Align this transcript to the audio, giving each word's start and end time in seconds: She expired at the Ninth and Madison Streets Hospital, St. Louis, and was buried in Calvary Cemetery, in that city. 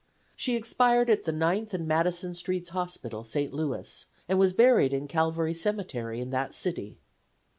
She 0.35 0.55
expired 0.55 1.11
at 1.11 1.25
the 1.25 1.31
Ninth 1.31 1.75
and 1.75 1.87
Madison 1.87 2.33
Streets 2.33 2.71
Hospital, 2.71 3.23
St. 3.23 3.53
Louis, 3.53 4.07
and 4.27 4.39
was 4.39 4.51
buried 4.51 4.93
in 4.93 5.07
Calvary 5.07 5.53
Cemetery, 5.53 6.19
in 6.19 6.31
that 6.31 6.55
city. 6.55 6.97